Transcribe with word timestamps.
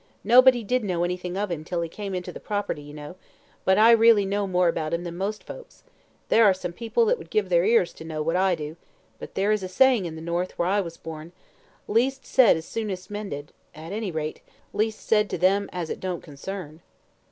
Nobody 0.23 0.63
did 0.63 0.83
know 0.83 1.03
anything 1.03 1.37
of 1.37 1.51
him 1.51 1.63
till 1.63 1.81
he 1.83 1.87
came 1.87 2.15
into 2.15 2.31
the 2.31 2.39
property, 2.39 2.81
you 2.81 2.91
know; 2.91 3.17
but 3.65 3.77
I 3.77 3.91
really 3.91 4.25
know 4.25 4.47
more 4.47 4.67
about 4.67 4.95
him 4.95 5.03
than 5.03 5.15
most 5.15 5.43
folks. 5.43 5.83
There 6.29 6.43
are 6.43 6.55
some 6.55 6.73
people 6.73 7.05
that 7.05 7.19
would 7.19 7.29
give 7.29 7.49
their 7.49 7.65
ears 7.65 7.93
to 7.93 8.03
know 8.03 8.23
what 8.23 8.35
I 8.35 8.55
do; 8.55 8.77
but 9.19 9.35
there 9.35 9.51
is 9.51 9.61
a 9.61 9.67
saying 9.67 10.07
in 10.07 10.15
the 10.15 10.19
north, 10.23 10.57
where 10.57 10.67
I 10.69 10.81
was 10.81 10.97
born, 10.97 11.33
'Least 11.87 12.25
said 12.25 12.57
is 12.57 12.65
soonest 12.65 13.11
mended;' 13.11 13.53
at 13.75 13.91
any 13.93 14.09
rate, 14.09 14.41
least 14.73 15.07
said 15.07 15.29
to 15.29 15.37
them 15.37 15.69
as 15.71 15.91
it 15.91 15.99
don't 15.99 16.23
concern." 16.23 16.81